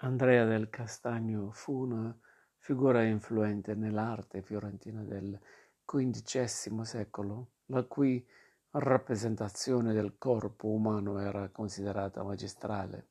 [0.00, 2.16] Andrea del Castagno fu una
[2.58, 5.36] figura influente nell'arte fiorentina del
[5.84, 8.24] XV secolo, la cui
[8.70, 13.08] rappresentazione del corpo umano era considerata magistrale.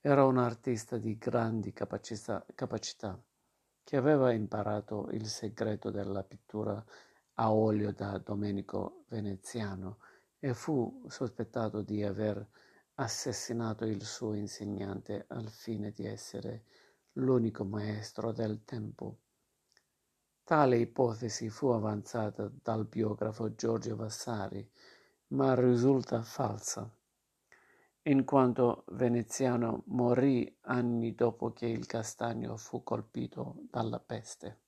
[0.00, 3.16] Era un artista di grandi capacità, capacità
[3.84, 6.84] che aveva imparato il segreto della pittura
[7.34, 9.98] a olio da Domenico Veneziano
[10.40, 12.44] e fu sospettato di aver
[13.00, 16.64] assassinato il suo insegnante al fine di essere
[17.12, 19.18] l'unico maestro del tempo.
[20.42, 24.68] Tale ipotesi fu avanzata dal biografo Giorgio Vassari,
[25.28, 26.90] ma risulta falsa,
[28.02, 34.60] in quanto Veneziano morì anni dopo che il Castagno fu colpito dalla peste.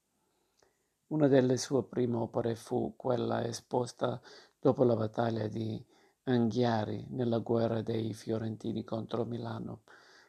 [1.09, 4.21] Una delle sue prime opere fu quella esposta
[4.61, 5.85] dopo la battaglia di
[6.33, 9.83] Anghiari nella guerra dei Fiorentini contro Milano.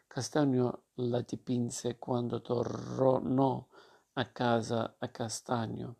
[0.08, 3.66] Castagno la dipinse quando tornò
[4.13, 5.96] a casa a Castagno.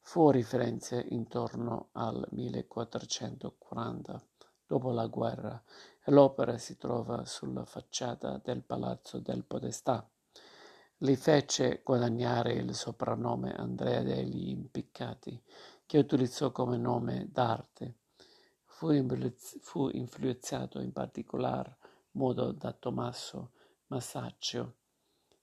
[0.00, 4.22] Fuori Firenze intorno al 1440,
[4.66, 5.62] dopo la guerra,
[6.04, 10.06] e l'opera si trova sulla facciata del Palazzo del Podestà.
[10.98, 15.42] Li fece guadagnare il soprannome Andrea degli Impiccati,
[15.86, 17.94] che utilizzò come nome d'arte.
[18.76, 21.76] Fu, influenzato in particolar
[22.12, 23.52] modo da Tommaso
[23.86, 24.74] Masaccio,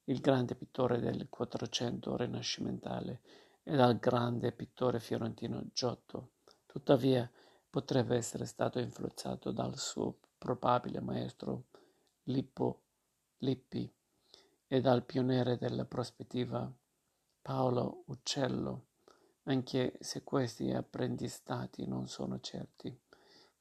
[0.05, 3.21] il grande pittore del Quattrocento rinascimentale,
[3.63, 6.31] e dal grande pittore fiorentino Giotto.
[6.65, 7.29] Tuttavia
[7.69, 11.67] potrebbe essere stato influenzato dal suo probabile maestro
[12.23, 12.81] Lippo
[13.37, 13.89] Lippi
[14.67, 16.69] e dal pioniere della prospettiva
[17.41, 18.87] Paolo Uccello,
[19.43, 22.99] anche se questi apprendistati non sono certi.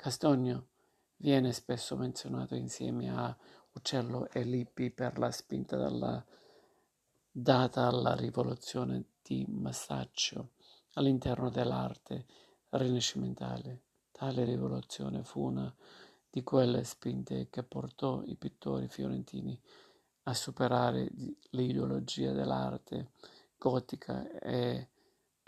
[0.01, 0.69] Castagno
[1.17, 3.37] viene spesso menzionato insieme a
[3.73, 5.77] Uccello e Lippi per la spinta
[7.31, 10.53] data alla rivoluzione di Masaccio
[10.95, 12.25] all'interno dell'arte
[12.71, 13.83] rinascimentale.
[14.11, 15.71] Tale rivoluzione fu una
[16.31, 19.61] di quelle spinte che portò i pittori fiorentini
[20.23, 21.11] a superare
[21.51, 23.11] l'ideologia dell'arte
[23.59, 24.89] gotica e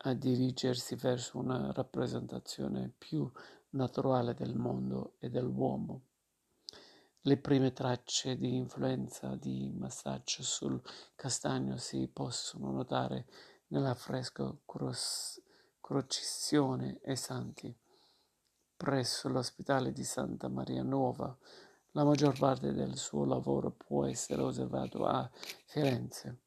[0.04, 3.30] a dirigersi verso una rappresentazione più
[3.72, 6.06] naturale del mondo e dell'uomo.
[7.20, 10.82] Le prime tracce di influenza di Masaccio sul
[11.14, 13.26] castagno si possono notare
[13.68, 14.62] nell'affresco
[15.80, 17.76] Crocizione e Santi
[18.82, 21.38] presso l'ospedale di Santa Maria Nuova.
[21.92, 25.30] La maggior parte del suo lavoro può essere osservato a
[25.66, 26.40] Firenze,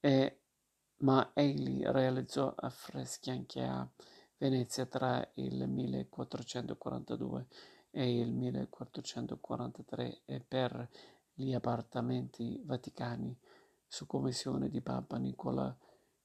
[0.00, 0.40] e,
[1.00, 3.86] ma egli realizzò affreschi anche a
[4.38, 7.46] Venezia tra il 1442
[7.90, 10.90] e il 1443 e per
[11.32, 13.34] gli appartamenti vaticani
[13.86, 15.74] su commissione di Papa Nicola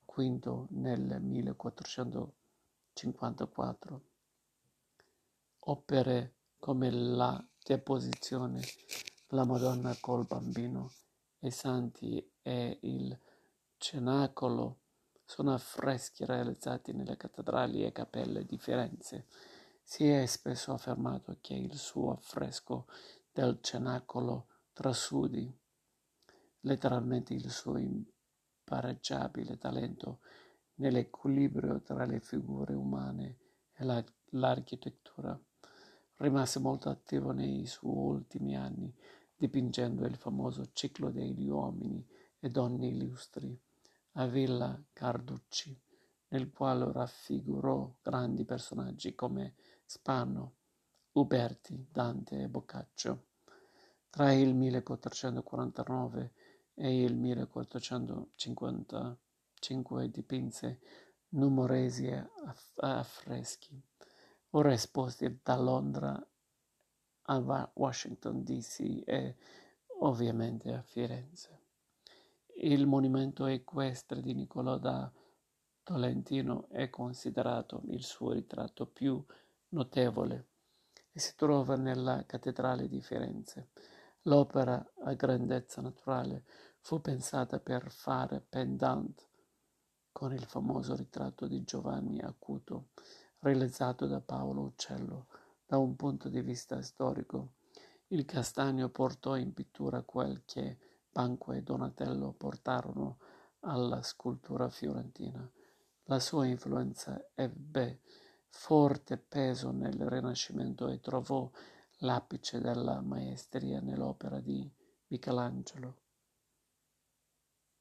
[0.05, 4.01] V nel 1454.
[5.59, 8.59] Opere come la Deposizione,
[9.27, 10.91] la Madonna col Bambino,
[11.39, 13.17] i Santi e il
[13.77, 14.80] Cenacolo
[15.31, 19.27] sono affreschi realizzati nelle cattedrali e cappelle di Firenze.
[19.81, 22.85] Si è spesso affermato che il suo affresco
[23.31, 25.49] del cenacolo trasudi
[26.63, 30.19] letteralmente il suo impareggiabile talento
[30.75, 33.37] nell'equilibrio tra le figure umane
[33.71, 35.41] e la, l'architettura.
[36.17, 38.93] Rimase molto attivo nei suoi ultimi anni,
[39.37, 42.05] dipingendo il famoso ciclo degli uomini
[42.37, 43.57] e donne illustri
[44.13, 45.79] a Villa Carducci,
[46.29, 49.55] nel quale raffigurò grandi personaggi come
[49.85, 50.55] Spano,
[51.13, 53.27] Uberti, Dante e Boccaccio.
[54.09, 56.33] Tra il 1449
[56.73, 60.81] e il 1455 dipinse
[61.29, 62.11] numerosi
[62.75, 63.81] affreschi,
[64.51, 66.21] ora esposti da Londra
[67.23, 69.37] a Washington DC e
[69.99, 71.59] ovviamente a Firenze.
[72.63, 75.11] Il monumento equestre di Niccolò da
[75.81, 79.19] Tolentino è considerato il suo ritratto più
[79.69, 80.49] notevole
[81.11, 83.69] e si trova nella cattedrale di Firenze.
[84.23, 86.43] L'opera a grandezza naturale
[86.81, 89.27] fu pensata per fare pendant
[90.11, 92.89] con il famoso ritratto di Giovanni Acuto
[93.39, 95.25] realizzato da Paolo Uccello.
[95.65, 97.53] Da un punto di vista storico,
[98.09, 100.77] il Castagno portò in pittura quel che
[101.11, 103.17] Banco e Donatello portarono
[103.61, 105.49] alla scultura fiorentina.
[106.05, 107.99] La sua influenza ebbe
[108.47, 111.49] forte peso nel Rinascimento e trovò
[111.99, 114.69] l'apice della maestria nell'opera di
[115.07, 116.00] Michelangelo.